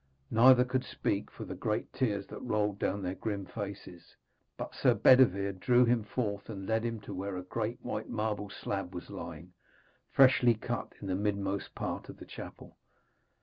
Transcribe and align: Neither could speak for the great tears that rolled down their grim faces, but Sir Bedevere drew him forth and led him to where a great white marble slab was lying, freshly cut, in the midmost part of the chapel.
Neither 0.31 0.65
could 0.65 0.83
speak 0.83 1.29
for 1.29 1.45
the 1.45 1.53
great 1.53 1.93
tears 1.93 2.25
that 2.25 2.41
rolled 2.41 2.79
down 2.79 3.03
their 3.03 3.13
grim 3.13 3.45
faces, 3.45 4.15
but 4.57 4.73
Sir 4.73 4.95
Bedevere 4.95 5.51
drew 5.53 5.85
him 5.85 6.03
forth 6.03 6.49
and 6.49 6.65
led 6.65 6.83
him 6.83 6.99
to 7.01 7.13
where 7.13 7.37
a 7.37 7.43
great 7.43 7.77
white 7.85 8.09
marble 8.09 8.49
slab 8.49 8.95
was 8.95 9.11
lying, 9.11 9.53
freshly 10.09 10.55
cut, 10.55 10.93
in 11.01 11.07
the 11.07 11.13
midmost 11.13 11.75
part 11.75 12.09
of 12.09 12.17
the 12.17 12.25
chapel. 12.25 12.79